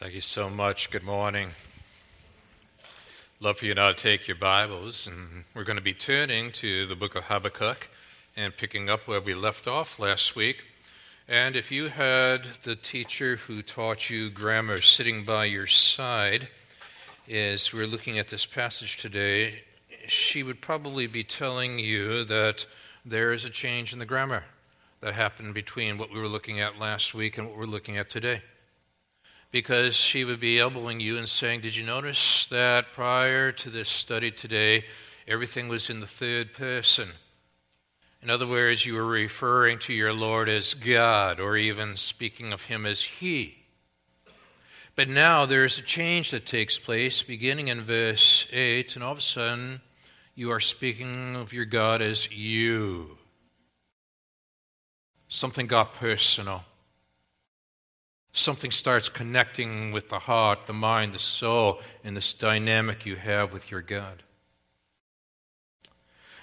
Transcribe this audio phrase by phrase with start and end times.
[0.00, 0.90] Thank you so much.
[0.90, 1.50] Good morning.
[3.38, 6.84] Love for you now to take your Bibles, and we're going to be turning to
[6.86, 7.88] the book of Habakkuk
[8.36, 10.64] and picking up where we left off last week.
[11.28, 16.48] And if you had the teacher who taught you grammar sitting by your side
[17.30, 19.62] as we're looking at this passage today,
[20.08, 22.66] she would probably be telling you that
[23.04, 24.42] there is a change in the grammar
[25.02, 28.10] that happened between what we were looking at last week and what we're looking at
[28.10, 28.42] today
[29.54, 33.88] because she would be elbowing you and saying, Did you notice that prior to this
[33.88, 34.84] study today,
[35.28, 37.10] everything was in the third person?
[38.20, 42.62] In other words, you were referring to your Lord as God, or even speaking of
[42.62, 43.54] Him as He.
[44.96, 49.18] But now there's a change that takes place beginning in verse 8, and all of
[49.18, 49.80] a sudden
[50.34, 53.18] you are speaking of your God as you.
[55.28, 56.64] Something got personal
[58.34, 63.52] something starts connecting with the heart, the mind, the soul, in this dynamic you have
[63.52, 64.22] with your God.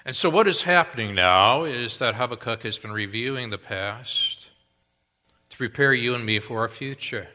[0.04, 4.46] And so, what is happening now is that Habakkuk has been reviewing the past
[5.50, 7.28] to prepare you and me for our future.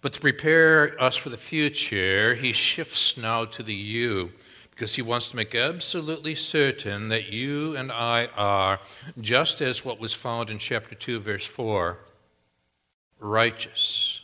[0.00, 4.30] But to prepare us for the future, he shifts now to the you
[4.70, 8.78] because he wants to make absolutely certain that you and I are,
[9.20, 11.98] just as what was found in chapter 2, verse 4,
[13.18, 14.22] righteous,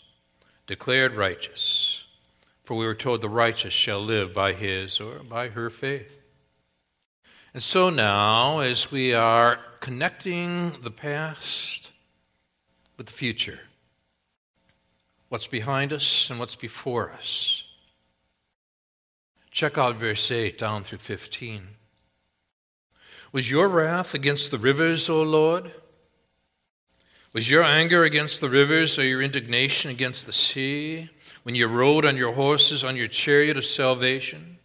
[0.67, 2.05] declared righteous.
[2.65, 6.21] For we were told the righteous shall live by his or by her faith.
[7.53, 11.91] And so now, as we are connecting the past
[12.97, 13.61] with the future,
[15.29, 17.65] what's behind us and what's before us,
[19.51, 21.69] check out verse 8 down through 15.
[23.31, 25.71] Was your wrath against the rivers, O Lord?
[27.35, 31.11] Was your anger against the rivers or your indignation against the sea
[31.43, 34.59] when you rode on your horses on your chariot of salvation?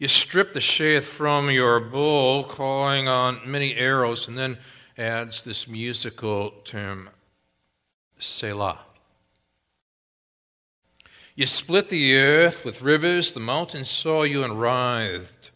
[0.00, 4.58] You stripped the sheath from your bow, calling on many arrows, and then
[4.98, 7.08] adds this musical term,
[8.18, 8.80] Selah.
[11.36, 15.52] You split the earth with rivers, the mountains saw you and writhed.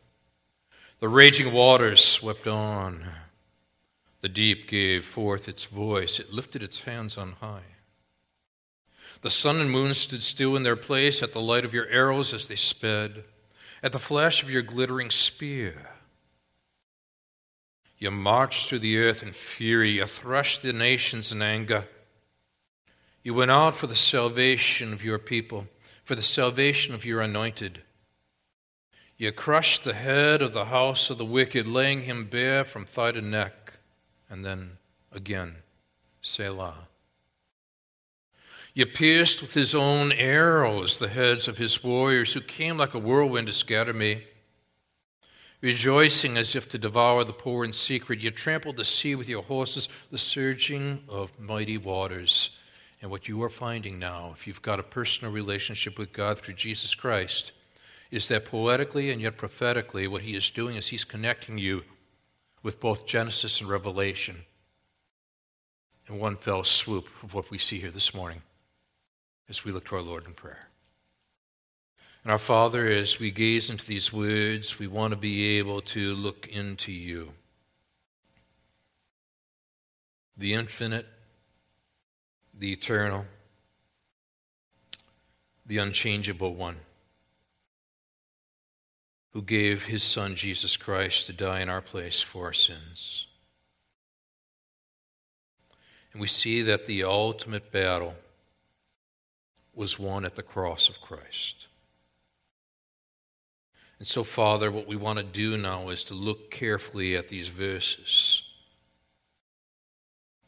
[1.01, 3.05] The raging waters swept on.
[4.21, 7.63] The deep gave forth its voice, it lifted its hands on high.
[9.23, 12.33] The sun and moon stood still in their place at the light of your arrows
[12.33, 13.25] as they sped,
[13.83, 15.91] at the flash of your glittering spear.
[17.99, 21.87] You marched through the earth in fury, you thrust the nations in anger.
[23.23, 25.67] You went out for the salvation of your people,
[26.05, 27.83] for the salvation of your anointed.
[29.19, 33.13] You crushed the head of the house of the wicked, laying him bare from thigh
[33.13, 33.60] to neck
[34.31, 34.79] and then
[35.13, 35.57] again,
[36.23, 36.87] Selah.
[38.73, 43.01] You pierced with his own arrows the heads of his warriors who came like a
[43.01, 44.23] whirlwind to scatter me.
[45.61, 49.43] Rejoicing as if to devour the poor in secret, you trampled the sea with your
[49.43, 52.57] horses, the surging of mighty waters.
[53.03, 56.55] And what you are finding now, if you've got a personal relationship with God through
[56.55, 57.53] Jesus Christ,
[58.11, 61.83] is that poetically and yet prophetically, what he is doing is he's connecting you
[62.63, 64.45] with both Genesis and Revelation
[66.09, 68.43] in one fell swoop of what we see here this morning
[69.49, 70.69] as we look to our Lord in prayer.
[72.23, 76.13] And our Father, as we gaze into these words, we want to be able to
[76.13, 77.33] look into you,
[80.37, 81.07] the infinite,
[82.53, 83.25] the eternal,
[85.65, 86.77] the unchangeable one
[89.33, 93.27] who gave his Son, Jesus Christ, to die in our place for our sins.
[96.13, 98.15] And we see that the ultimate battle
[99.73, 101.69] was won at the cross of Christ.
[104.01, 107.49] And so, Father, what we want to do now is to look carefully at these
[107.49, 108.43] verses,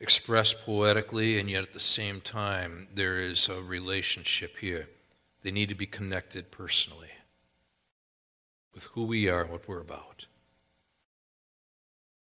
[0.00, 4.88] expressed poetically, and yet at the same time, there is a relationship here.
[5.42, 7.10] They need to be connected personally
[8.74, 10.26] with who we are and what we're about.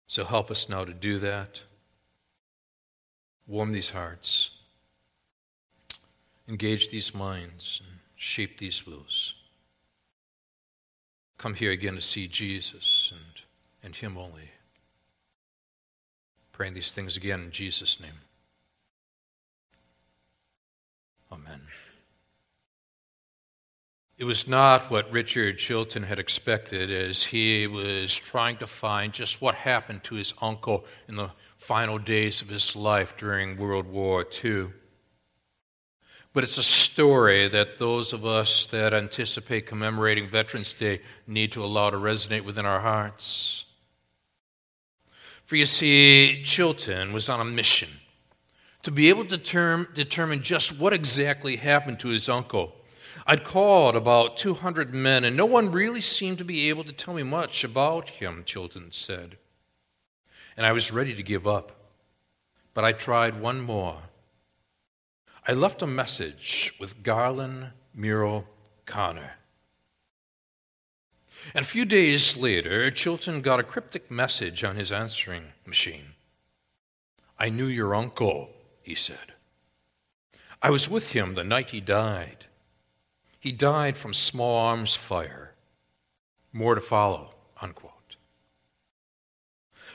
[0.07, 1.63] So help us now to do that.
[3.47, 4.51] Warm these hearts,
[6.47, 9.33] engage these minds, and shape these wills.
[11.37, 13.41] Come here again to see Jesus and,
[13.83, 14.51] and Him only.
[16.51, 18.19] Praying these things again in Jesus' name.
[21.31, 21.61] Amen.
[24.21, 29.41] It was not what Richard Chilton had expected as he was trying to find just
[29.41, 34.23] what happened to his uncle in the final days of his life during World War
[34.43, 34.67] II.
[36.33, 41.65] But it's a story that those of us that anticipate commemorating Veterans Day need to
[41.65, 43.65] allow to resonate within our hearts.
[45.47, 47.89] For you see, Chilton was on a mission
[48.83, 52.75] to be able to term, determine just what exactly happened to his uncle.
[53.25, 57.13] I'd called about 200 men, and no one really seemed to be able to tell
[57.13, 59.37] me much about him, Chilton said.
[60.57, 61.71] And I was ready to give up.
[62.73, 63.97] But I tried one more.
[65.47, 68.45] I left a message with Garlin Murl
[68.85, 69.33] Conner.
[71.53, 76.13] And a few days later, Chilton got a cryptic message on his answering machine.
[77.39, 78.51] I knew your uncle,
[78.83, 79.33] he said.
[80.61, 82.40] I was with him the night he died.
[83.41, 85.55] He died from small arms fire.
[86.53, 88.15] More to follow, unquote.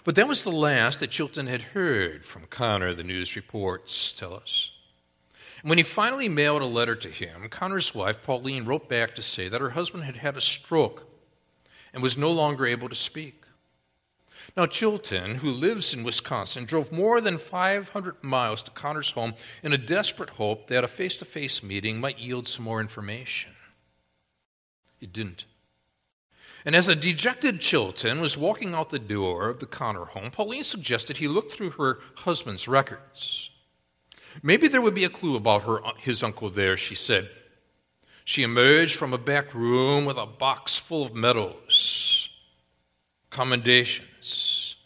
[0.02, 4.34] But that was the last that Chilton had heard from Conner, the news reports tell
[4.34, 4.72] us.
[5.62, 9.48] when he finally mailed a letter to him, Conner's wife, Pauline, wrote back to say
[9.48, 11.08] that her husband had had a stroke
[11.92, 13.45] and was no longer able to speak.
[14.56, 19.74] Now, Chilton, who lives in Wisconsin, drove more than 500 miles to Conner's home in
[19.74, 23.52] a desperate hope that a face to face meeting might yield some more information.
[25.00, 25.44] It didn't.
[26.64, 30.64] And as a dejected Chilton was walking out the door of the Conner home, Pauline
[30.64, 33.50] suggested he look through her husband's records.
[34.42, 37.28] Maybe there would be a clue about her, uh, his uncle there, she said.
[38.24, 41.65] She emerged from a back room with a box full of medals,
[43.36, 44.76] commendations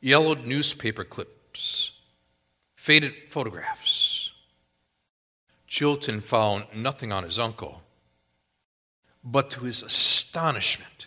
[0.00, 1.92] yellowed newspaper clips,
[2.74, 4.32] faded photographs.
[5.68, 7.82] Chilton found nothing on his uncle,
[9.22, 11.06] but to his astonishment,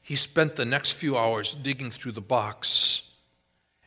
[0.00, 3.02] he spent the next few hours digging through the box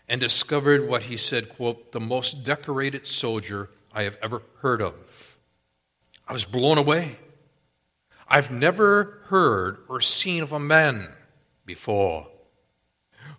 [0.08, 4.94] and discovered what he said, quote, the most decorated soldier I have ever heard of.
[6.28, 7.18] I was blown away.
[8.28, 11.10] I've never heard or seen of a man
[11.66, 12.28] before,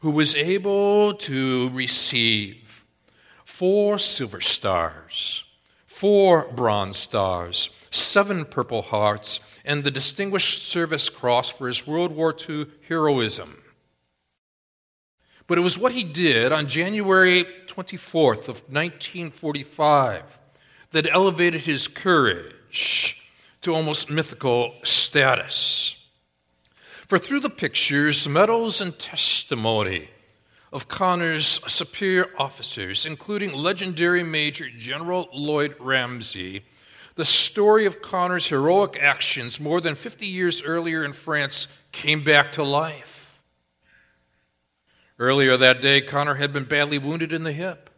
[0.00, 2.84] who was able to receive
[3.44, 5.44] four silver stars,
[5.86, 12.34] four bronze stars, seven purple hearts, and the Distinguished Service Cross for his World War
[12.48, 13.62] II heroism.
[15.48, 20.22] But it was what he did on January 24th of 1945
[20.92, 23.22] that elevated his courage
[23.66, 25.96] to almost mythical status.
[27.08, 30.08] For through the pictures, medals, and testimony
[30.72, 36.64] of Conner's superior officers, including legendary Major General Lloyd Ramsey,
[37.16, 42.52] the story of Conner's heroic actions more than 50 years earlier in France came back
[42.52, 43.40] to life.
[45.18, 47.90] Earlier that day, Conner had been badly wounded in the hip,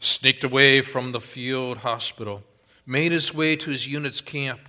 [0.00, 2.44] sneaked away from the field hospital,
[2.86, 4.60] made his way to his unit's camp.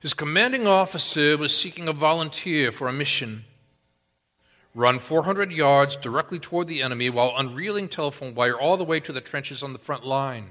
[0.00, 3.44] His commanding officer was seeking a volunteer for a mission.
[4.74, 9.12] Run 400 yards directly toward the enemy while unreeling telephone wire all the way to
[9.12, 10.50] the trenches on the front line.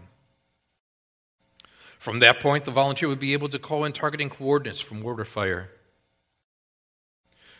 [1.99, 5.25] From that point, the volunteer would be able to call in targeting coordinates from mortar
[5.25, 5.69] fire.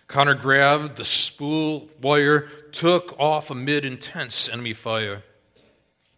[0.07, 5.23] Conner grabbed the spool wire, took off amid intense enemy fire.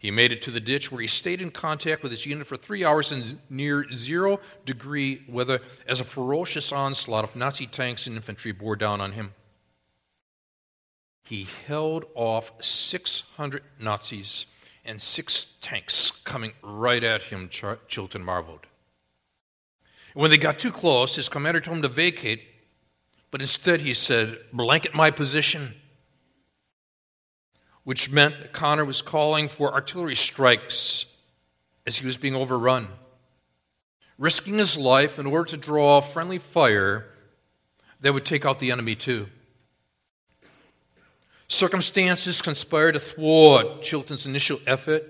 [0.05, 2.57] He made it to the ditch where he stayed in contact with his unit for
[2.57, 8.15] three hours in near zero degree weather as a ferocious onslaught of Nazi tanks and
[8.15, 9.33] infantry bore down on him.
[11.23, 14.45] He held off 600 Nazis
[14.85, 17.49] and six tanks coming right at him,
[17.87, 18.67] Chilton marveled.
[20.13, 22.43] When they got too close, his commander told him to vacate,
[23.31, 25.73] but instead he said, Blanket my position
[27.85, 31.05] which meant that Conner was calling for artillery strikes
[31.87, 32.87] as he was being overrun,
[34.17, 37.05] risking his life in order to draw friendly fire
[38.01, 39.27] that would take out the enemy too.
[41.47, 45.03] Circumstances conspired to thwart Chilton's initial effort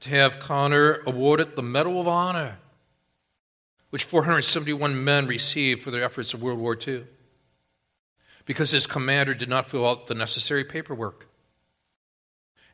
[0.00, 2.56] to have Conner awarded the Medal of Honor,
[3.90, 7.04] which 471 men received for their efforts in World War II,
[8.46, 11.26] because his commander did not fill out the necessary paperwork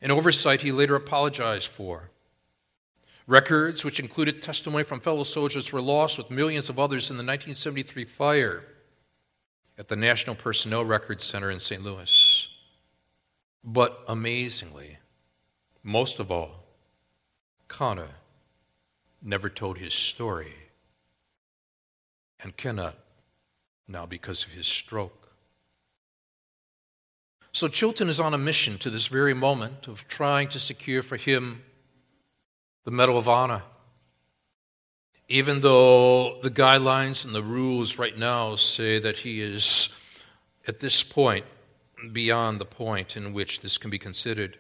[0.03, 2.11] an oversight he later apologized for.
[3.27, 7.23] Records, which included testimony from fellow soldiers, were lost with millions of others in the
[7.23, 8.65] 1973 fire
[9.79, 11.83] at the National Personnel Records Center in St.
[11.83, 12.49] Louis.
[13.65, 14.99] But amazingly,
[15.85, 16.65] most of all,
[17.69, 18.11] Conner
[19.23, 20.53] never told his story
[22.41, 22.99] and cannot
[23.87, 25.22] now because of his stroke.
[27.55, 31.19] So Chilton is on a mission to this very moment of trying to secure for
[31.19, 31.63] him
[32.85, 33.63] the Medal of Honor.
[35.29, 39.91] Even though the guidelines and the rules right now say that he is
[40.67, 41.45] at this point
[42.13, 44.57] beyond the point in which this can be considered,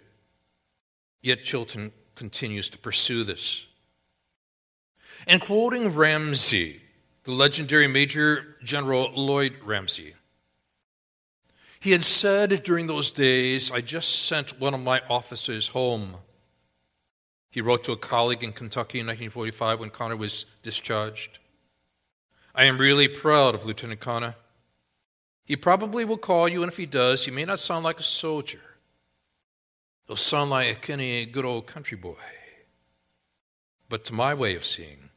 [1.23, 3.65] yet Chilton continues to pursue this.
[5.27, 6.83] And quoting Ramsey,
[7.25, 10.15] the legendary Major General Lloyd Ramsey,
[11.83, 16.15] he had said during those days, I just sent one of my officers home.
[17.51, 21.41] He wrote to a colleague in Kentucky in 1945 when Conner was discharged.
[22.55, 24.37] I am really proud of Lieutenant Conner.
[25.45, 28.05] He probably will call you, and if he does, he may not sound like a
[28.05, 28.61] soldier.
[30.07, 32.15] He'll sound like any good old country boy.
[33.89, 35.11] But to my way of seeing,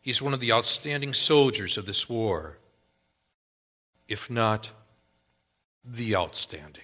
[0.00, 2.56] he's one of the outstanding soldiers of this war,
[4.08, 4.70] if not
[5.90, 6.82] the outstanding.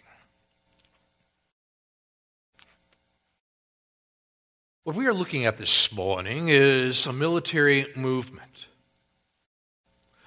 [4.84, 8.66] What we are looking at this morning is a military movement.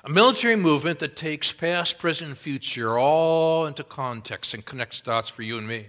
[0.04, 5.30] A military movement that takes past, present, and future all into context and connects dots
[5.30, 5.88] for you and me.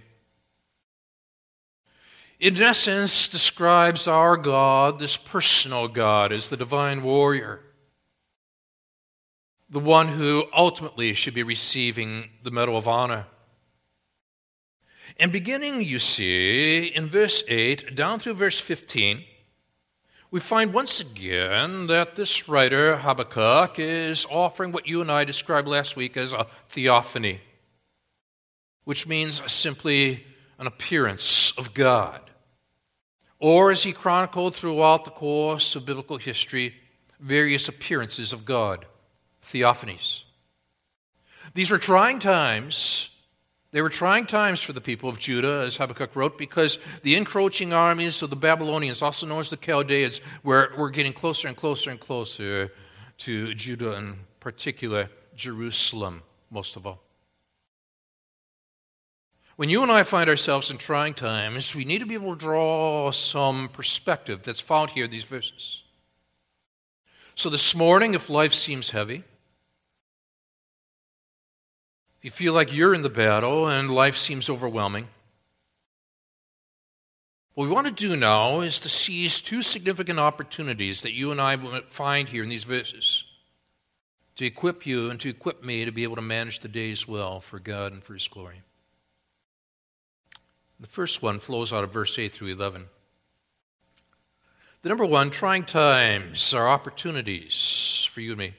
[2.39, 7.61] In essence, describes our God, this personal God, as the divine warrior
[9.69, 13.27] the one who ultimately should be receiving the Medal of Honor.
[15.17, 19.23] And beginning, you see, in verse 8 down through verse 15,
[20.31, 25.67] we find once again that this writer, Habakkuk, is offering what you and I described
[25.67, 27.41] last week as a theophany,
[28.85, 30.25] which means simply
[30.57, 32.21] an appearance of God.
[33.39, 36.75] Or, as he chronicled throughout the course of biblical history,
[37.19, 38.85] various appearances of God
[39.51, 40.21] theophanies.
[41.53, 43.09] These were trying times.
[43.71, 47.71] They were trying times for the people of Judah, as Habakkuk wrote, because the encroaching
[47.71, 51.91] armies of the Babylonians, also known as the Chaldeans, were, were getting closer and closer
[51.91, 52.71] and closer
[53.19, 57.01] to Judah, in particular Jerusalem, most of all.
[59.55, 62.39] When you and I find ourselves in trying times, we need to be able to
[62.39, 65.83] draw some perspective that's found here in these verses.
[67.35, 69.23] So this morning, if life seems heavy,
[72.21, 75.07] you feel like you're in the battle and life seems overwhelming,
[77.53, 81.41] what we want to do now is to seize two significant opportunities that you and
[81.41, 83.25] I will find here in these verses
[84.37, 87.41] to equip you and to equip me to be able to manage the days well
[87.41, 88.61] for God and for His glory.
[90.79, 92.85] The first one flows out of verse 8 through 11.
[94.81, 98.53] The number one, trying times are opportunities for you and me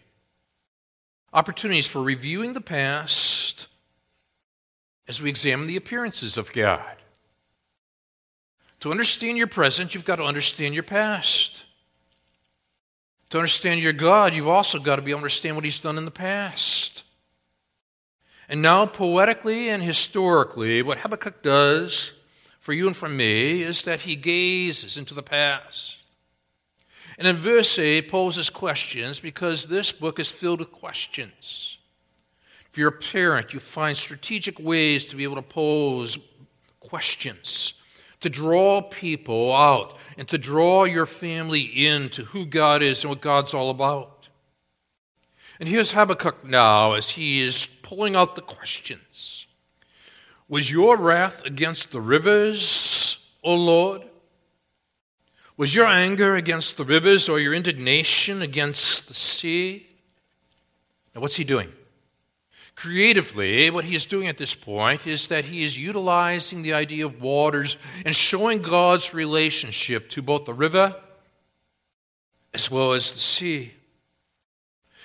[1.32, 3.66] opportunities for reviewing the past
[5.06, 6.96] as we examine the appearances of God.
[8.80, 11.64] To understand your present, you've got to understand your past.
[13.30, 15.98] To understand your God, you've also got to be able to understand what He's done
[15.98, 17.04] in the past.
[18.48, 22.12] And now, poetically and historically, what Habakkuk does
[22.58, 25.96] for you and for me is that he gazes into the past.
[27.20, 31.76] And in verse 8 poses questions because this book is filled with questions.
[32.72, 36.16] If you're a parent, you find strategic ways to be able to pose
[36.80, 37.74] questions,
[38.22, 43.20] to draw people out, and to draw your family into who God is and what
[43.20, 44.30] God's all about.
[45.60, 49.46] And here's Habakkuk now as he is pulling out the questions
[50.48, 54.09] Was your wrath against the rivers, O Lord?
[55.60, 59.86] Was your anger against the rivers or your indignation against the sea?
[61.14, 61.70] Now, what's he doing?
[62.76, 67.04] Creatively, what he is doing at this point is that he is utilizing the idea
[67.04, 67.76] of waters
[68.06, 70.96] and showing God's relationship to both the river
[72.54, 73.74] as well as the sea.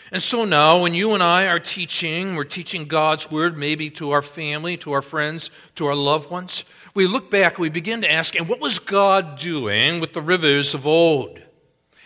[0.10, 4.12] And so now, when you and I are teaching, we're teaching God's word maybe to
[4.12, 6.64] our family, to our friends, to our loved ones,
[6.96, 10.74] we look back, we begin to ask, and what was God doing with the rivers
[10.74, 11.40] of old?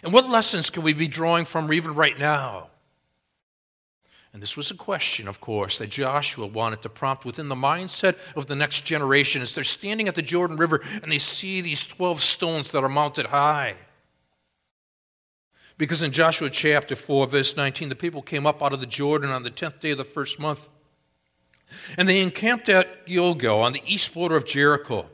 [0.03, 2.69] And what lessons can we be drawing from even right now?
[4.33, 8.15] And this was a question, of course, that Joshua wanted to prompt within the mindset
[8.35, 11.85] of the next generation as they're standing at the Jordan River and they see these
[11.85, 13.75] 12 stones that are mounted high.
[15.77, 19.31] Because in Joshua chapter 4, verse 19, the people came up out of the Jordan
[19.31, 20.67] on the 10th day of the first month.
[21.97, 25.07] And they encamped at Gilgal on the east border of Jericho.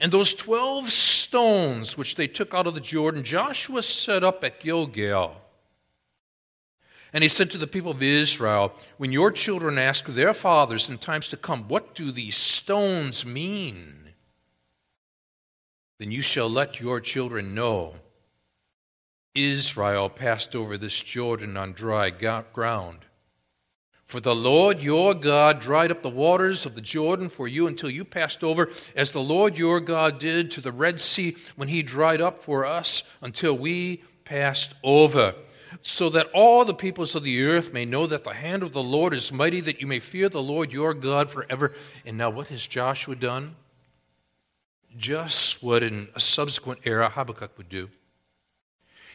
[0.00, 4.60] And those 12 stones which they took out of the Jordan, Joshua set up at
[4.60, 5.36] Gilgal.
[7.12, 10.98] And he said to the people of Israel, When your children ask their fathers in
[10.98, 14.02] times to come, What do these stones mean?
[16.02, 17.94] then you shall let your children know
[19.36, 22.98] Israel passed over this Jordan on dry ground.
[24.12, 27.88] For the Lord your God dried up the waters of the Jordan for you until
[27.88, 31.82] you passed over, as the Lord your God did to the Red Sea when he
[31.82, 35.34] dried up for us until we passed over.
[35.80, 38.82] So that all the peoples of the earth may know that the hand of the
[38.82, 41.72] Lord is mighty, that you may fear the Lord your God forever.
[42.04, 43.56] And now, what has Joshua done?
[44.98, 47.88] Just what in a subsequent era Habakkuk would do.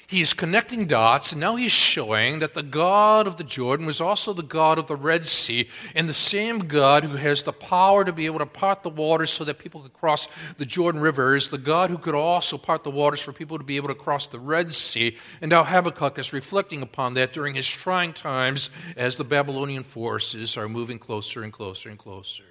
[0.09, 4.31] He's connecting dots, and now he's showing that the God of the Jordan was also
[4.31, 8.13] the God of the Red Sea, and the same God who has the power to
[8.13, 11.49] be able to part the waters so that people could cross the Jordan River is
[11.49, 14.27] the God who could also part the waters for people to be able to cross
[14.27, 15.17] the Red Sea.
[15.41, 20.55] And now Habakkuk is reflecting upon that during his trying times as the Babylonian forces
[20.55, 22.43] are moving closer and closer and closer.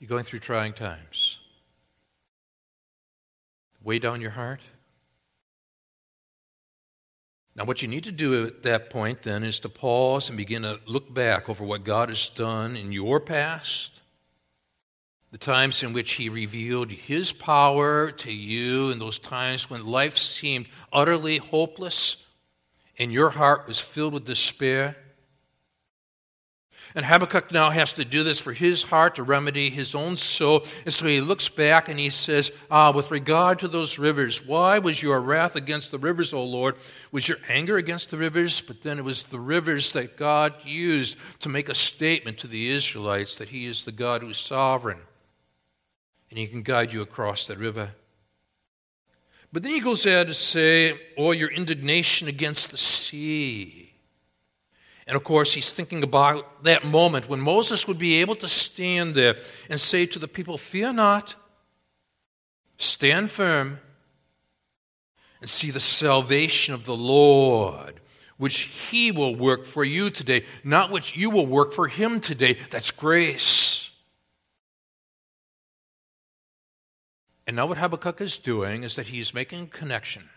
[0.00, 1.38] You're going through trying times.
[3.80, 4.60] Weigh down your heart.
[7.56, 10.62] Now, what you need to do at that point then is to pause and begin
[10.62, 13.90] to look back over what God has done in your past,
[15.32, 20.16] the times in which He revealed His power to you, and those times when life
[20.16, 22.24] seemed utterly hopeless
[23.00, 24.94] and your heart was filled with despair.
[26.94, 30.66] And Habakkuk now has to do this for his heart to remedy his own soul.
[30.84, 34.80] And so he looks back and he says, Ah, with regard to those rivers, why
[34.80, 36.74] was your wrath against the rivers, O Lord?
[37.12, 38.60] Was your anger against the rivers?
[38.60, 42.68] But then it was the rivers that God used to make a statement to the
[42.70, 45.00] Israelites that he is the God who is sovereign.
[46.30, 47.90] And he can guide you across that river.
[49.52, 53.79] But then he goes on to say, or your indignation against the sea.
[55.10, 59.16] And of course, he's thinking about that moment when Moses would be able to stand
[59.16, 59.38] there
[59.68, 61.34] and say to the people, Fear not,
[62.78, 63.80] stand firm,
[65.40, 68.00] and see the salvation of the Lord,
[68.36, 72.56] which he will work for you today, not which you will work for him today.
[72.70, 73.90] That's grace.
[77.48, 80.30] And now, what Habakkuk is doing is that he's making a connection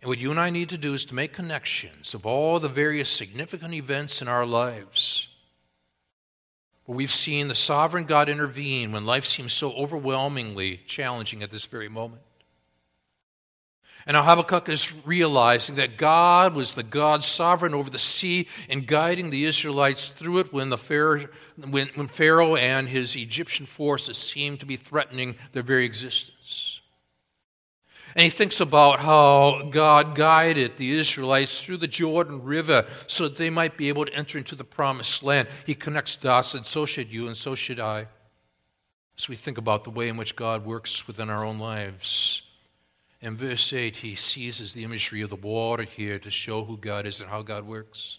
[0.00, 2.68] and what you and I need to do is to make connections of all the
[2.68, 5.28] various significant events in our lives
[6.84, 11.64] where we've seen the sovereign God intervene when life seems so overwhelmingly challenging at this
[11.64, 12.22] very moment.
[14.06, 18.86] And now Habakkuk is realizing that God was the God sovereign over the sea and
[18.86, 24.16] guiding the Israelites through it when, the Pharaoh, when, when Pharaoh and his Egyptian forces
[24.16, 26.35] seemed to be threatening their very existence.
[28.16, 33.36] And he thinks about how God guided the Israelites through the Jordan River so that
[33.36, 35.48] they might be able to enter into the promised land.
[35.66, 38.06] He connects dots, and so should you, and so should I.
[39.18, 42.40] As we think about the way in which God works within our own lives.
[43.20, 47.06] In verse 8, he seizes the imagery of the water here to show who God
[47.06, 48.18] is and how God works.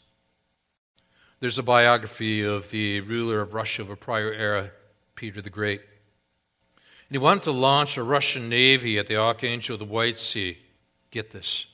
[1.40, 4.70] There's a biography of the ruler of Russia of a prior era,
[5.16, 5.82] Peter the Great.
[7.10, 10.58] And he wanted to launch a Russian navy at the Archangel of the White Sea.
[11.10, 11.66] Get this.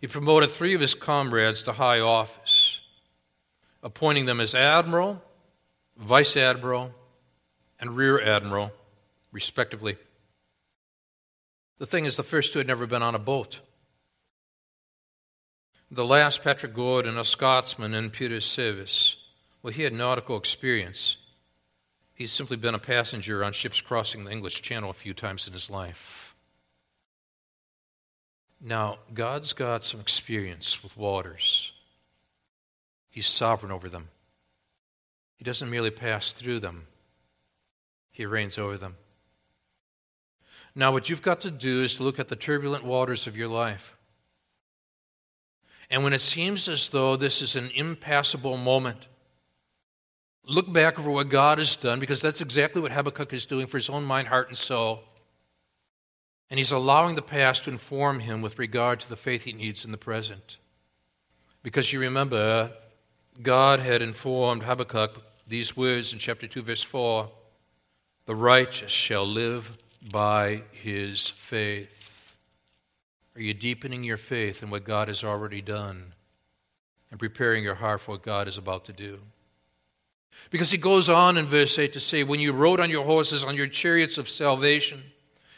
[0.00, 2.80] He promoted three of his comrades to high office,
[3.82, 5.22] appointing them as admiral,
[5.96, 6.92] vice admiral,
[7.80, 8.70] and rear admiral,
[9.32, 9.96] respectively.
[11.78, 13.60] The thing is, the first two had never been on a boat.
[15.90, 19.16] The last, Patrick Gordon, a Scotsman in Peter's service,
[19.62, 21.16] well, he had nautical experience.
[22.14, 25.52] He's simply been a passenger on ships crossing the English Channel a few times in
[25.52, 26.34] his life.
[28.60, 31.72] Now, God's got some experience with waters.
[33.10, 34.08] He's sovereign over them.
[35.36, 36.86] He doesn't merely pass through them,
[38.12, 38.96] He reigns over them.
[40.76, 43.48] Now, what you've got to do is to look at the turbulent waters of your
[43.48, 43.94] life.
[45.90, 49.06] And when it seems as though this is an impassable moment,
[50.46, 53.78] Look back over what God has done because that's exactly what Habakkuk is doing for
[53.78, 55.02] his own mind, heart, and soul.
[56.50, 59.84] And he's allowing the past to inform him with regard to the faith he needs
[59.84, 60.58] in the present.
[61.62, 62.70] Because you remember,
[63.42, 67.30] God had informed Habakkuk these words in chapter 2, verse 4
[68.26, 69.76] The righteous shall live
[70.12, 71.88] by his faith.
[73.34, 76.12] Are you deepening your faith in what God has already done
[77.10, 79.18] and preparing your heart for what God is about to do?
[80.50, 83.44] Because he goes on in verse 8 to say, When you rode on your horses,
[83.44, 85.02] on your chariots of salvation,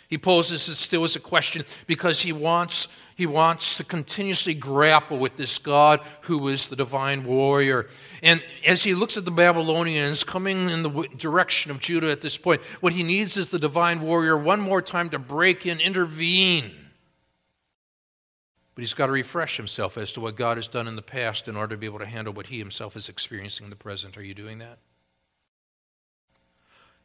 [0.08, 2.86] He poses it still as a question because he wants,
[3.16, 7.88] he wants to continuously grapple with this God who is the divine warrior.
[8.22, 12.38] And as he looks at the Babylonians coming in the direction of Judah at this
[12.38, 16.72] point, what he needs is the divine warrior one more time to break in, intervene.
[18.76, 21.48] But he's got to refresh himself as to what God has done in the past
[21.48, 24.18] in order to be able to handle what he himself is experiencing in the present.
[24.18, 24.78] Are you doing that?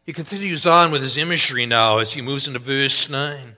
[0.03, 3.55] He continues on with his imagery now as he moves into verse 9.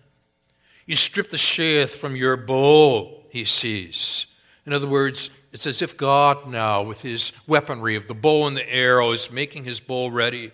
[0.86, 4.28] You strip the sheath from your bow, he sees.
[4.68, 8.56] In other words, it's as if God now, with his weaponry of the bow and
[8.56, 10.52] the arrow, is making his bow ready,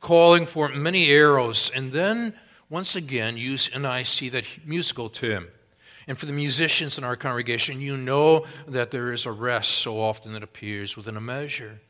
[0.00, 1.68] calling for many arrows.
[1.74, 2.34] And then,
[2.70, 5.48] once again, use, and I see that musical term.
[6.08, 10.00] And for the musicians in our congregation, you know that there is a rest so
[10.00, 11.80] often that appears within a measure.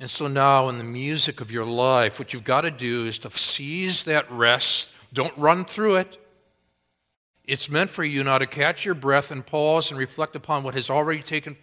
[0.00, 3.18] And so now, in the music of your life, what you've got to do is
[3.18, 4.90] to seize that rest.
[5.12, 6.18] Don't run through it.
[7.44, 10.74] It's meant for you now to catch your breath and pause and reflect upon what
[10.74, 11.54] has already taken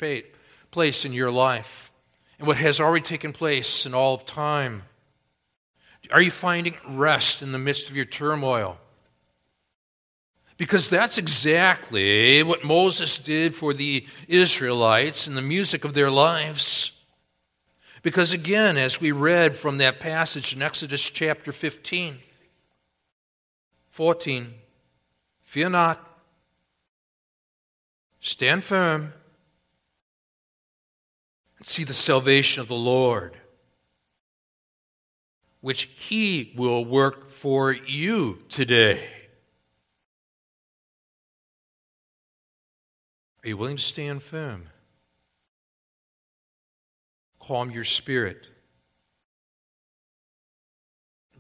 [0.71, 1.91] place in your life
[2.38, 4.84] and what has already taken place in all of time.
[6.12, 8.77] Are you finding rest in the midst of your turmoil?
[10.59, 16.91] Because that's exactly what Moses did for the Israelites in the music of their lives.
[18.03, 22.17] Because again, as we read from that passage in Exodus chapter 15,
[23.91, 24.53] 14,
[25.45, 26.05] fear not,
[28.19, 29.13] stand firm,
[31.57, 33.37] and see the salvation of the Lord,
[35.61, 39.18] which He will work for you today.
[43.43, 44.67] Are you willing to stand firm?
[47.49, 48.45] calm your spirit,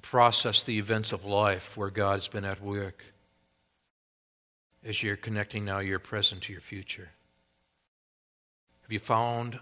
[0.01, 3.03] process the events of life where God's been at work
[4.83, 7.09] as you're connecting now your present to your future?
[8.81, 9.59] Have you found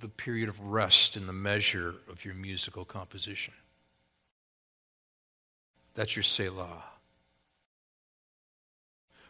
[0.00, 3.52] the period of rest in the measure of your musical composition?
[5.92, 6.82] That's your Selah.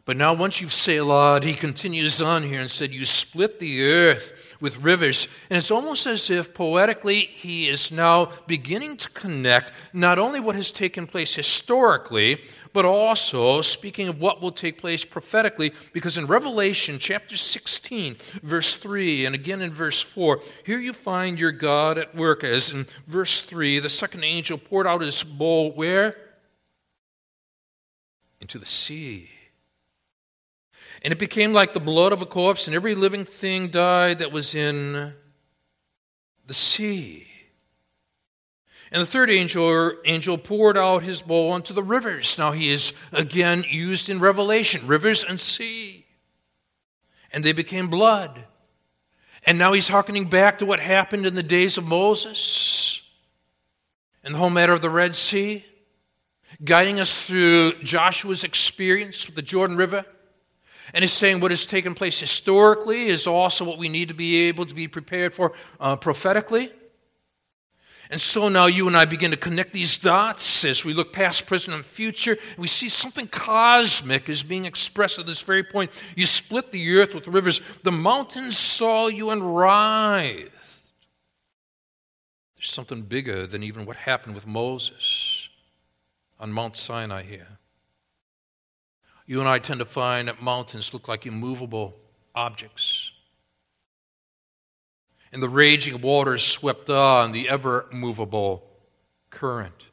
[0.06, 4.32] But now, once you've Selah, he continues on here and said, You split the earth
[4.60, 5.28] with rivers.
[5.48, 10.56] And it's almost as if poetically he is now beginning to connect not only what
[10.56, 12.42] has taken place historically,
[12.74, 18.76] but also speaking of what will take place prophetically, because in Revelation chapter 16, verse
[18.76, 22.86] 3, and again in verse 4, here you find your God at work, as in
[23.06, 26.16] verse 3, the second angel poured out his bowl where?
[28.40, 29.30] Into the sea.
[31.04, 34.32] And it became like the blood of a corpse, and every living thing died that
[34.32, 35.12] was in
[36.46, 37.26] the sea.
[38.90, 42.38] And the third angel, angel poured out his bowl onto the rivers.
[42.38, 46.06] Now he is again used in Revelation rivers and sea.
[47.32, 48.44] And they became blood.
[49.44, 53.02] And now he's hearkening back to what happened in the days of Moses
[54.22, 55.66] and the whole matter of the Red Sea,
[56.64, 60.06] guiding us through Joshua's experience with the Jordan River
[60.92, 64.48] and he's saying what has taken place historically is also what we need to be
[64.48, 66.70] able to be prepared for uh, prophetically.
[68.10, 71.46] And so now you and I begin to connect these dots as we look past,
[71.46, 72.32] present, and future.
[72.32, 75.90] And we see something cosmic is being expressed at this very point.
[76.14, 77.62] You split the earth with rivers.
[77.82, 80.50] The mountains saw you and writhed.
[82.56, 85.48] There's something bigger than even what happened with Moses
[86.38, 87.58] on Mount Sinai here.
[89.26, 91.94] You and I tend to find that mountains look like immovable
[92.34, 93.10] objects.
[95.32, 98.64] And the raging waters swept on the ever movable
[99.30, 99.86] current.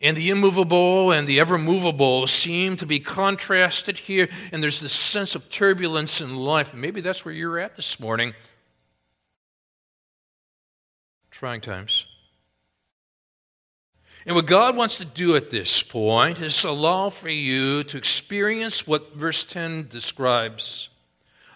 [0.00, 4.92] And the immovable and the ever movable seem to be contrasted here, and there's this
[4.92, 6.74] sense of turbulence in life.
[6.74, 8.34] maybe that's where you're at this morning.
[11.30, 12.06] Trying times.
[14.24, 18.86] And what God wants to do at this point is allow for you to experience
[18.86, 20.90] what verse 10 describes.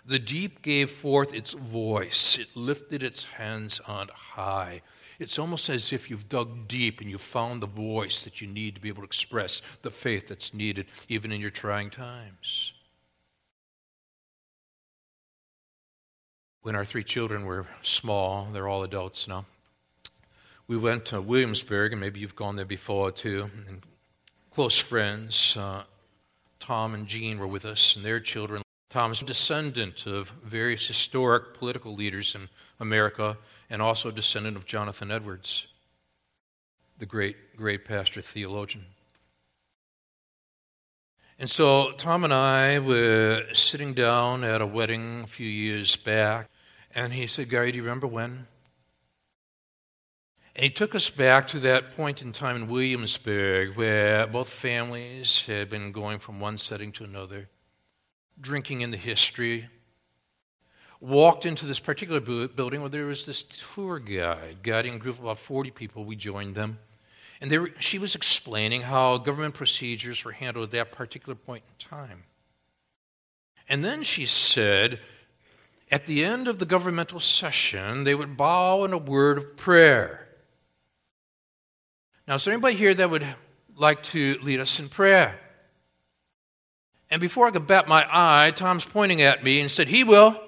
[0.04, 4.82] The deep gave forth its voice, it lifted its hands on high.
[5.18, 8.74] It's almost as if you've dug deep and you've found the voice that you need
[8.74, 12.74] to be able to express the faith that's needed even in your trying times.
[16.60, 19.46] When our three children were small, they're all adults now
[20.68, 23.50] we went to Williamsburg, and maybe you've gone there before too.
[23.68, 23.82] And
[24.52, 25.84] close friends, uh,
[26.58, 28.62] Tom and Jean, were with us, and their children.
[28.90, 32.48] Tom is a descendant of various historic political leaders in
[32.80, 33.36] America,
[33.70, 35.66] and also descendant of Jonathan Edwards.
[36.98, 38.84] the great, great pastor theologian.
[41.38, 46.48] And so Tom and I were sitting down at a wedding a few years back,
[46.94, 48.46] and he said, Gary, do you remember when?
[50.56, 55.44] And he took us back to that point in time in Williamsburg where both families
[55.44, 57.50] had been going from one setting to another,
[58.40, 59.68] drinking in the history.
[60.98, 65.24] Walked into this particular building where there was this tour guide guiding a group of
[65.24, 66.06] about 40 people.
[66.06, 66.78] We joined them.
[67.42, 71.86] And were, she was explaining how government procedures were handled at that particular point in
[71.86, 72.22] time.
[73.68, 75.00] And then she said,
[75.90, 80.25] at the end of the governmental session, they would bow in a word of prayer.
[82.26, 83.26] Now, is there anybody here that would
[83.76, 85.38] like to lead us in prayer?
[87.08, 90.40] And before I could bat my eye, Tom's pointing at me and said, He will.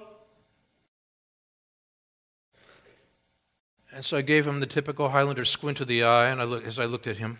[3.93, 6.65] And so I gave him the typical Highlander squint of the eye, and I look,
[6.65, 7.39] as I looked at him,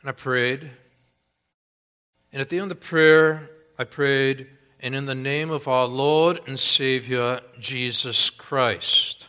[0.00, 0.70] and I prayed.
[2.32, 5.86] And at the end of the prayer, I prayed, and in the name of our
[5.86, 9.28] Lord and Savior, Jesus Christ.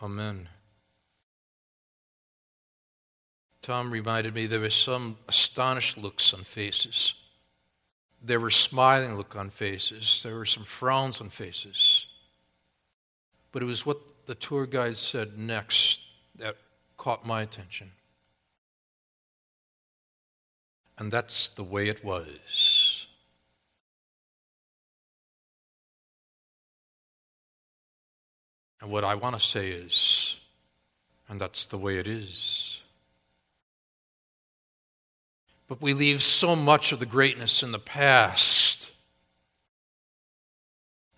[0.00, 0.48] Amen.
[3.62, 7.14] Tom reminded me there were some astonished looks on faces.
[8.22, 10.22] There were smiling look on faces.
[10.22, 12.06] There were some frowns on faces.
[13.52, 16.00] But it was what the tour guide said next
[16.36, 16.56] that
[16.96, 17.90] caught my attention.
[20.98, 22.67] And that's the way it was.
[28.80, 30.36] And what I want to say is,
[31.28, 32.80] and that's the way it is.
[35.66, 38.90] But we leave so much of the greatness in the past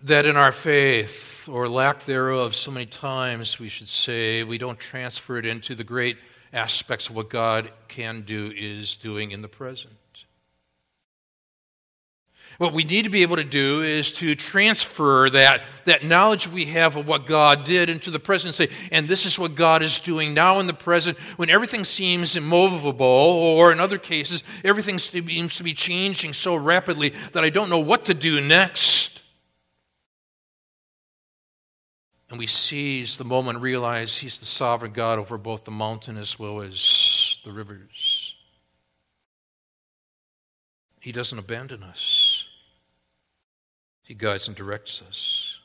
[0.03, 4.79] that in our faith, or lack thereof, so many times we should say, we don't
[4.79, 6.17] transfer it into the great
[6.53, 9.95] aspects of what God can do, is doing in the present.
[12.61, 16.67] What we need to be able to do is to transfer that, that knowledge we
[16.67, 19.83] have of what God did into the present and say, and this is what God
[19.83, 24.99] is doing now in the present when everything seems immovable, or in other cases, everything
[24.99, 29.23] seems to be changing so rapidly that I don't know what to do next.
[32.29, 36.39] And we seize the moment realize He's the sovereign God over both the mountain as
[36.39, 38.35] well as the rivers.
[41.01, 42.30] He doesn't abandon us.
[44.11, 45.57] He guides and directs us.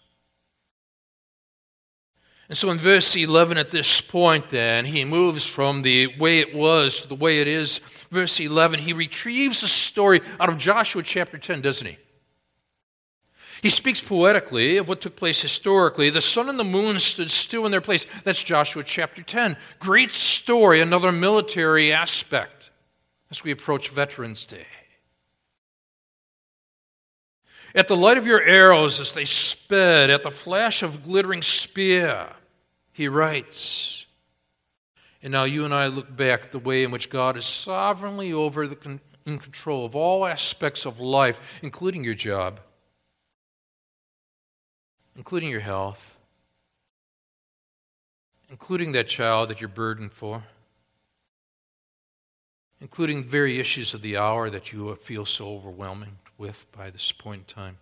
[2.48, 6.54] And so in verse 11, at this point, then, he moves from the way it
[6.54, 7.80] was to the way it is.
[8.12, 11.98] Verse 11, he retrieves a story out of Joshua chapter 10, doesn't he?
[13.64, 16.12] He speaks poetically of what took place historically.
[16.12, 18.06] The sun and the moon stood still in their place.
[18.26, 19.58] That's Joshua chapter 10.
[19.80, 22.70] Great story, another military aspect
[23.32, 24.68] as we approach Veterans Day.
[27.76, 32.30] At the light of your arrows as they sped, at the flash of glittering spear,
[32.94, 34.06] he writes.
[35.22, 38.32] And now you and I look back at the way in which God is sovereignly
[38.32, 42.62] over the con- in control of all aspects of life, including your job,
[45.18, 46.16] including your health,
[48.50, 50.44] including that child that you're burdened for,
[52.80, 57.42] including very issues of the hour that you feel so overwhelming with by this point
[57.48, 57.78] in time?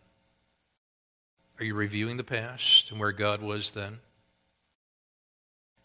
[1.60, 4.00] Are you reviewing the past and where God was then?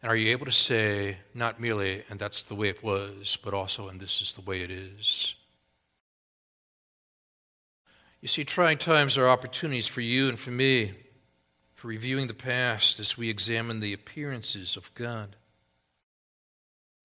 [0.03, 3.53] And are you able to say, not merely, and that's the way it was, but
[3.53, 5.35] also, and this is the way it is?
[8.21, 10.93] You see, trying times are opportunities for you and for me
[11.75, 15.37] for reviewing the past as we examine the appearances of God.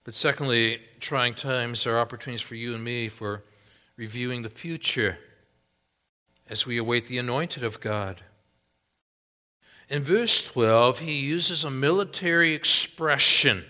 [0.04, 3.44] But secondly, trying times are opportunities for you and me for
[3.96, 5.18] reviewing the future
[6.54, 8.22] as we await the anointed of God.
[9.90, 13.66] In verse 12, he uses a military expression.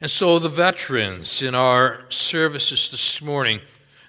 [0.00, 3.60] And so the veterans in our services this morning,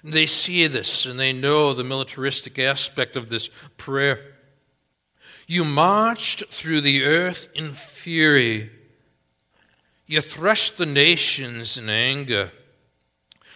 [0.02, 4.18] they see this and they know the militaristic aspect of this prayer.
[5.46, 8.68] You marched through the earth in fury.
[10.08, 12.50] You threshed the nations in anger.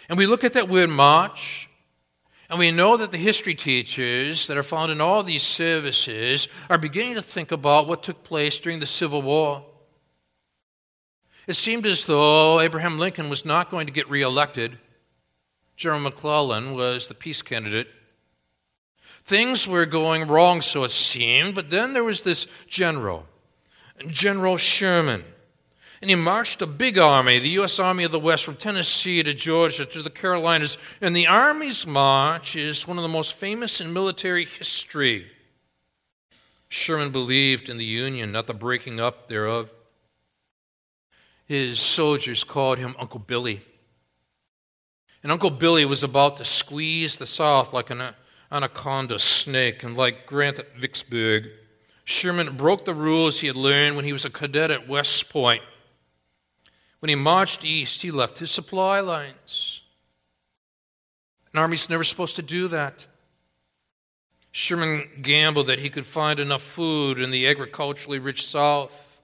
[0.09, 1.66] And we look at that word march,
[2.49, 6.79] and we know that the history teachers that are found in all these services are
[6.79, 9.65] beginning to think about what took place during the Civil War.
[11.47, 14.79] It seemed as though Abraham Lincoln was not going to get reelected.
[15.77, 17.89] General McClellan was the peace candidate.
[19.25, 23.27] Things were going wrong, so it seemed, but then there was this general,
[24.09, 25.25] General Sherman.
[26.01, 27.79] And he marched a big army, the U.S.
[27.79, 30.77] Army of the West, from Tennessee to Georgia to the Carolinas.
[31.01, 35.27] And the Army's march is one of the most famous in military history.
[36.69, 39.71] Sherman believed in the Union, not the breaking up thereof.
[41.47, 43.63] His soldiers called him Uncle Billy.
[45.23, 48.15] And Uncle Billy was about to squeeze the South like an
[48.51, 51.47] anaconda snake, and like Grant at Vicksburg,
[52.05, 55.63] Sherman broke the rules he had learned when he was a cadet at West Point.
[57.07, 59.81] When he marched east, he left his supply lines.
[61.53, 63.07] An army's never supposed to do that.
[64.51, 69.21] Sherman gambled that he could find enough food in the agriculturally rich South.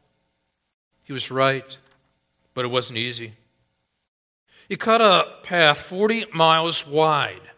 [1.03, 1.77] He was right,
[2.55, 3.33] but it wasn't easy.
[4.69, 7.51] He cut a path 40 miles wide.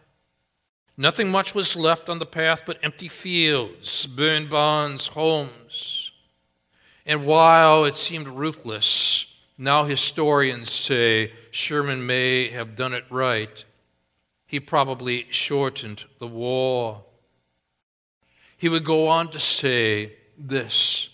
[0.97, 6.11] Nothing much was left on the path but empty fields, burned barns, homes.
[7.05, 13.63] And while it seemed ruthless, now historians say Sherman may have done it right.
[14.45, 17.03] He probably shortened the war.
[18.57, 21.09] He would go on to say this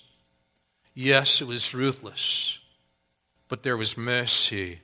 [0.93, 2.59] Yes, it was ruthless,
[3.47, 4.81] but there was mercy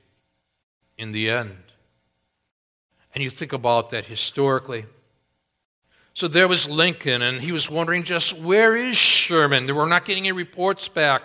[0.96, 1.56] in the end.
[3.14, 4.86] And you think about that historically.
[6.14, 9.72] So there was Lincoln, and he was wondering just where is Sherman?
[9.72, 11.22] We're not getting any reports back.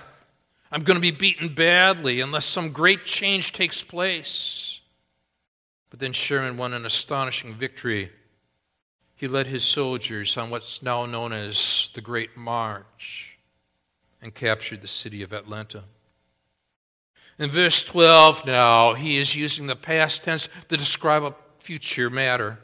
[0.74, 4.82] I'm going to be beaten badly unless some great change takes place.
[5.90, 8.12] But then Sherman won an astonishing victory
[9.24, 13.38] he led his soldiers on what's now known as the Great March
[14.22, 15.86] and captured the city of Atlanta.
[17.40, 22.60] In verse 12, now, he is using the past tense to describe a future matter.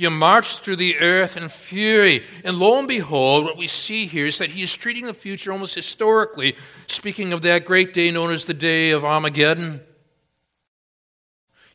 [0.00, 2.24] You march through the earth in fury.
[2.42, 5.52] And lo and behold, what we see here is that he is treating the future
[5.52, 9.82] almost historically, speaking of that great day known as the day of Armageddon.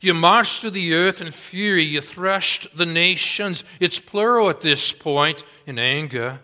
[0.01, 1.83] You marched through the earth in fury.
[1.83, 3.63] You threshed the nations.
[3.79, 6.39] It's plural at this point in anger.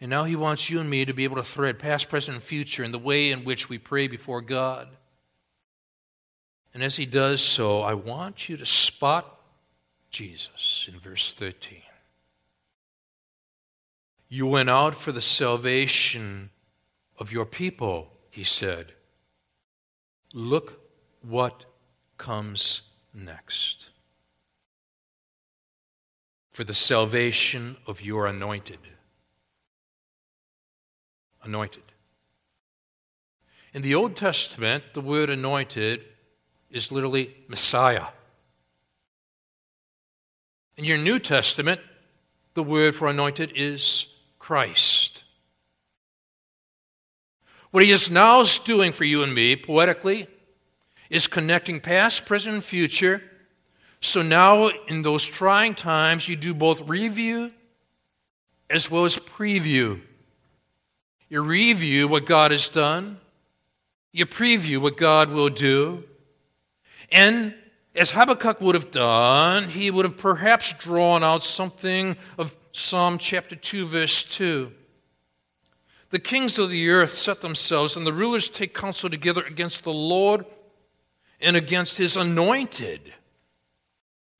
[0.00, 2.42] And now he wants you and me to be able to thread past, present, and
[2.42, 4.88] future in the way in which we pray before God.
[6.72, 9.35] And as he does so, I want you to spot
[10.16, 11.82] Jesus in verse 13.
[14.30, 16.48] You went out for the salvation
[17.18, 18.94] of your people, he said.
[20.32, 20.80] Look
[21.20, 21.66] what
[22.16, 22.80] comes
[23.12, 23.90] next.
[26.50, 28.78] For the salvation of your anointed.
[31.42, 31.82] Anointed.
[33.74, 36.06] In the Old Testament, the word anointed
[36.70, 38.06] is literally Messiah.
[40.76, 41.80] In your New Testament,
[42.54, 44.06] the word for anointed is
[44.38, 45.24] Christ.
[47.70, 50.28] What he is now doing for you and me, poetically,
[51.08, 53.22] is connecting past, present, and future.
[54.00, 57.52] So now, in those trying times, you do both review
[58.68, 60.00] as well as preview.
[61.28, 63.18] You review what God has done,
[64.12, 66.04] you preview what God will do,
[67.10, 67.54] and
[67.96, 73.56] as Habakkuk would have done, he would have perhaps drawn out something of Psalm chapter
[73.56, 74.70] 2, verse 2.
[76.10, 79.92] The kings of the earth set themselves, and the rulers take counsel together against the
[79.92, 80.44] Lord
[81.40, 83.12] and against his anointed,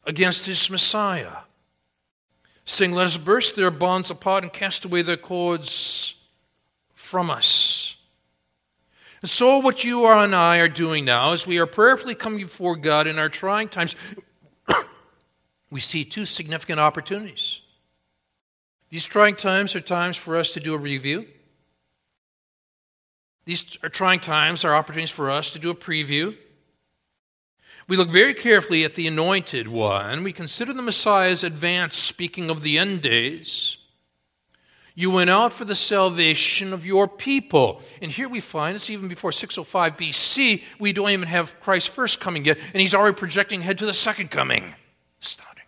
[0.05, 1.39] against his Messiah.
[2.67, 6.15] Saying, Let us burst their bonds apart and cast away their cords
[6.95, 7.96] from us.
[9.25, 13.07] So, what you and I are doing now is we are prayerfully coming before God
[13.07, 13.97] in our trying times.
[15.71, 17.63] we see two significant opportunities.
[18.91, 21.27] These trying times are times for us to do a review.
[23.47, 26.37] These are uh, trying times are opportunities for us to do a preview.
[27.89, 30.25] We look very carefully at the anointed one.
[30.25, 33.79] We consider the Messiah's advance, speaking of the end days.
[34.99, 37.83] You went out for the salvation of your people.
[38.01, 40.63] And here we find it's even before 605 BC.
[40.81, 43.93] We don't even have Christ's first coming yet, and he's already projecting ahead to the
[43.93, 44.75] second coming.
[45.23, 45.65] Astounding.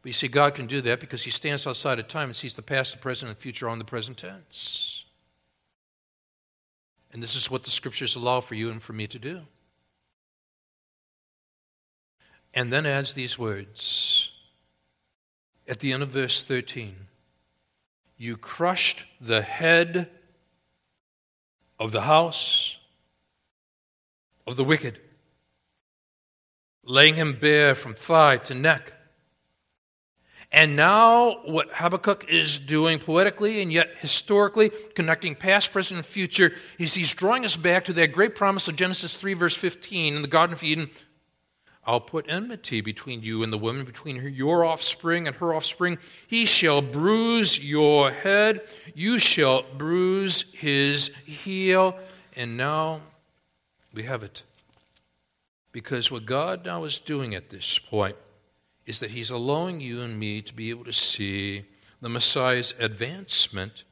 [0.00, 2.54] But you see, God can do that because he stands outside of time and sees
[2.54, 5.04] the past, the present, and future on the present tense.
[7.12, 9.42] And this is what the scriptures allow for you and for me to do.
[12.54, 14.30] And then adds these words
[15.68, 16.96] at the end of verse 13
[18.20, 20.10] You crushed the head
[21.78, 22.76] of the house
[24.46, 25.00] of the wicked,
[26.84, 28.92] laying him bare from thigh to neck.
[30.52, 36.52] And now, what Habakkuk is doing poetically and yet historically, connecting past, present, and future,
[36.78, 40.20] is he's drawing us back to that great promise of Genesis 3, verse 15 in
[40.20, 40.90] the Garden of Eden
[41.84, 45.98] I'll put enmity between you and the woman, between her, your offspring and her offspring.
[46.26, 48.60] He shall bruise your head,
[48.94, 51.98] you shall bruise his heel.
[52.36, 53.00] And now
[53.92, 54.42] we have it.
[55.72, 58.16] Because what God now is doing at this point
[58.86, 61.64] is that He's allowing you and me to be able to see
[62.00, 63.84] the Messiah's advancement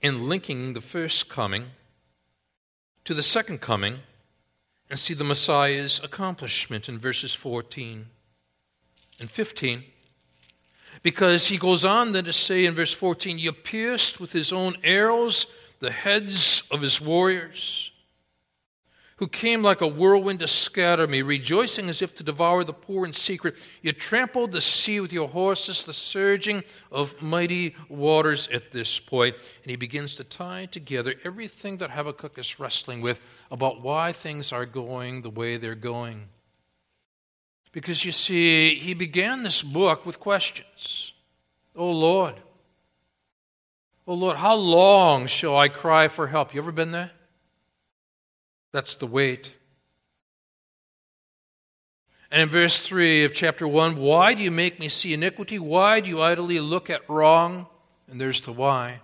[0.00, 1.66] in linking the first coming
[3.04, 3.98] to the second coming
[4.88, 8.06] and see the Messiah's accomplishment in verses 14
[9.18, 9.84] and 15.
[11.02, 14.76] Because he goes on then to say in verse 14, You pierced with his own
[14.82, 15.46] arrows
[15.80, 17.90] the heads of his warriors
[19.16, 23.06] who came like a whirlwind to scatter me, rejoicing as if to devour the poor
[23.06, 23.54] in secret.
[23.80, 26.62] You trampled the sea with your horses, the surging
[26.92, 29.34] of mighty waters at this point.
[29.62, 34.52] And he begins to tie together everything that Habakkuk is wrestling with about why things
[34.52, 36.28] are going the way they're going.
[37.72, 41.14] Because you see, he began this book with questions.
[41.74, 42.34] Oh Lord,
[44.06, 46.54] oh Lord, how long shall I cry for help?
[46.54, 47.10] You ever been there?
[48.72, 49.54] That's the wait.
[52.30, 55.58] And in verse 3 of chapter 1, why do you make me see iniquity?
[55.58, 57.66] Why do you idly look at wrong?
[58.10, 59.00] And there's the why.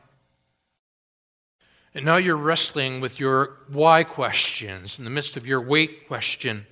[1.94, 6.66] And now you're wrestling with your why questions in the midst of your wait question.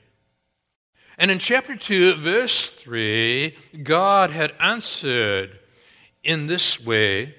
[1.18, 5.58] And in chapter 2, verse 3, God had answered
[6.24, 7.34] in this way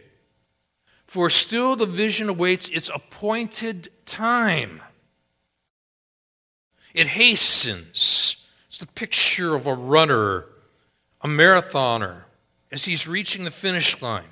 [1.07, 4.81] For still the vision awaits its appointed time.
[6.93, 8.37] It hastens.
[8.67, 10.45] It's the picture of a runner,
[11.21, 12.23] a marathoner,
[12.71, 14.25] as he's reaching the finish line.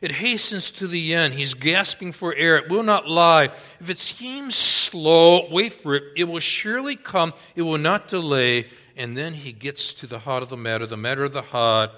[0.00, 1.34] It hastens to the end.
[1.34, 2.56] He's gasping for air.
[2.56, 3.50] It will not lie.
[3.80, 6.04] If it seems slow, wait for it.
[6.16, 7.34] It will surely come.
[7.56, 8.68] It will not delay.
[8.96, 11.90] And then he gets to the heart of the matter, the matter of the heart.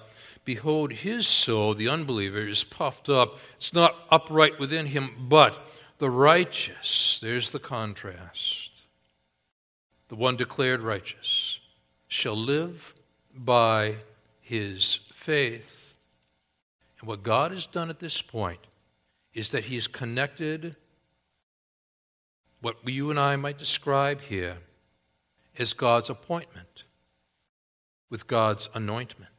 [0.46, 3.38] Behold, his soul, the unbeliever, is puffed up.
[3.56, 5.58] It's not upright within him, but
[5.98, 7.18] the righteous.
[7.20, 8.69] There's the contrast
[10.10, 11.60] the one declared righteous,
[12.08, 12.94] shall live
[13.32, 13.94] by
[14.40, 15.94] his faith.
[16.98, 18.58] And what God has done at this point
[19.32, 20.74] is that he has connected
[22.60, 24.58] what you and I might describe here
[25.56, 26.82] as God's appointment
[28.10, 29.30] with God's anointment.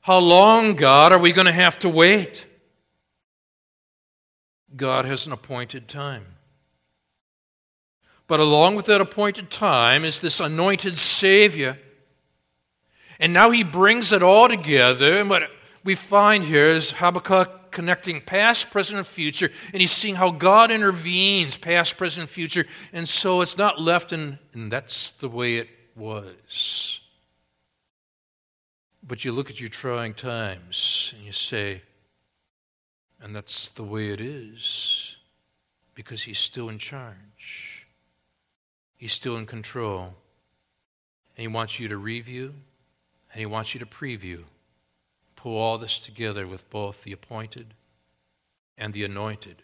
[0.00, 2.46] How long, God, are we going to have to wait?
[4.74, 6.24] God has an appointed time.
[8.28, 11.78] But along with that appointed time is this anointed Savior.
[13.18, 15.16] And now he brings it all together.
[15.16, 15.50] And what
[15.82, 19.50] we find here is Habakkuk connecting past, present, and future.
[19.72, 22.66] And he's seeing how God intervenes past, present, and future.
[22.92, 27.00] And so it's not left in, and that's the way it was.
[29.02, 31.82] But you look at your trying times and you say,
[33.22, 35.16] and that's the way it is
[35.94, 37.16] because he's still in charge.
[38.98, 40.02] He's still in control.
[41.36, 42.52] And He wants you to review
[43.32, 44.42] and He wants you to preview.
[45.36, 47.72] Pull all this together with both the appointed
[48.76, 49.62] and the anointed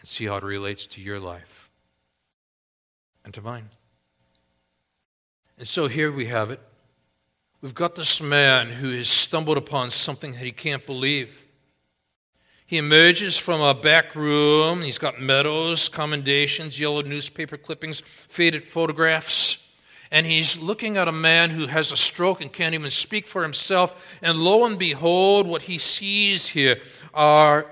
[0.00, 1.70] and see how it relates to your life
[3.24, 3.70] and to mine.
[5.56, 6.60] And so here we have it.
[7.60, 11.43] We've got this man who has stumbled upon something that he can't believe.
[12.74, 14.82] He emerges from a back room.
[14.82, 19.64] He's got medals, commendations, yellow newspaper clippings, faded photographs.
[20.10, 23.44] And he's looking at a man who has a stroke and can't even speak for
[23.44, 23.94] himself.
[24.22, 26.80] And lo and behold, what he sees here
[27.14, 27.66] are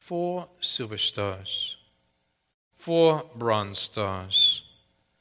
[0.00, 1.76] four silver stars,
[2.76, 4.62] four bronze stars,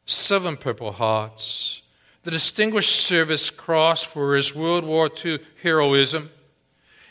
[0.08, 1.84] seven purple hearts,
[2.24, 6.32] the Distinguished Service Cross for his World War II heroism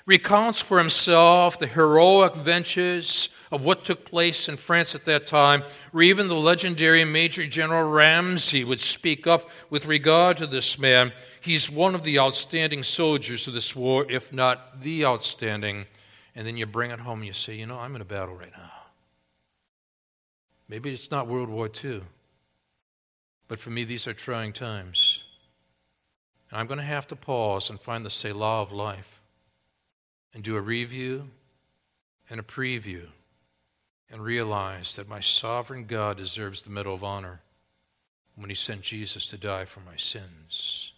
[0.07, 5.63] recounts for himself the heroic ventures of what took place in France at that time,
[5.93, 11.13] where even the legendary Major General Ramsey would speak up with regard to this man.
[11.41, 15.87] He's one of the outstanding soldiers of this war, if not the outstanding.
[16.35, 18.35] And then you bring it home and you say, you know, I'm in a battle
[18.35, 18.71] right now.
[20.69, 22.03] Maybe it's not World War II,
[23.49, 25.23] but for me, these are trying times.
[26.51, 29.14] And I'm going to have to pause and find the Selah of life
[30.35, 31.29] and do a review
[32.29, 33.07] and a preview
[34.11, 37.41] and realize that my sovereign God deserves the medal of honor
[38.37, 40.93] when he sent Jesus to die for my sins.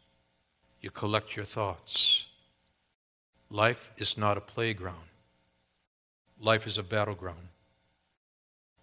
[0.80, 2.26] You collect your thoughts.
[3.51, 5.09] Life is not a playground,
[6.41, 7.49] life is a battleground.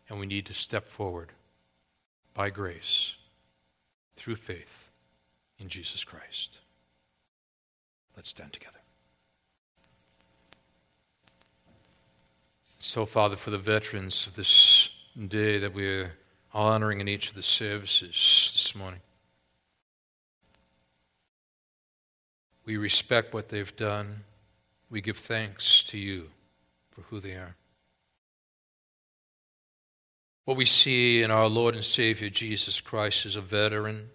[0.10, 1.30] And we need to step forward
[2.34, 3.16] by grace
[4.18, 4.89] through faith
[5.60, 6.60] in Jesus Christ.
[8.16, 8.82] Let's stand together.
[12.86, 14.89] So, Father, for the veterans of this
[15.29, 16.11] day that we're
[16.53, 18.99] honoring in each of the services this morning,
[22.65, 24.25] we respect what they've done.
[24.89, 26.29] We give thanks to you
[26.91, 27.55] for who they are.
[30.43, 34.09] What we see in our Lord and Savior Jesus Christ is a veteran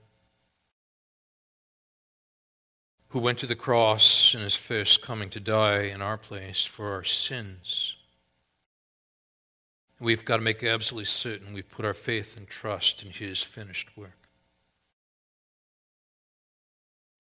[3.09, 6.93] who went to the cross in his first coming to die in our place for
[6.93, 7.95] our sins.
[10.01, 13.97] We've got to make absolutely certain we've put our faith and trust in his finished
[13.97, 14.29] work.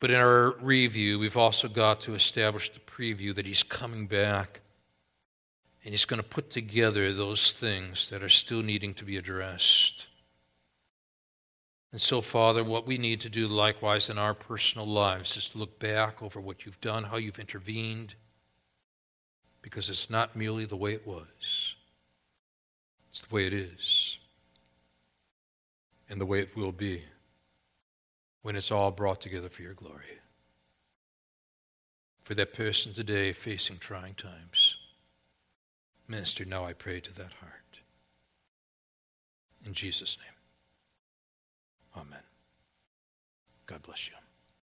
[0.00, 4.60] But in our review, we've also got to establish the preview that he's coming back
[5.84, 10.06] and he's going to put together those things that are still needing to be addressed.
[11.92, 15.58] And so, Father, what we need to do likewise in our personal lives is to
[15.58, 18.14] look back over what you've done, how you've intervened,
[19.62, 21.67] because it's not merely the way it was,
[23.18, 24.18] it's the way it is,
[26.08, 27.02] and the way it will be
[28.42, 30.20] when it's all brought together for your glory.
[32.22, 34.76] For that person today facing trying times,
[36.06, 37.80] minister now, I pray, to that heart.
[39.66, 42.04] In Jesus' name.
[42.04, 42.22] Amen.
[43.66, 44.14] God bless you.